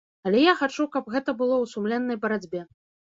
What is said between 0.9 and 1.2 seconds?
каб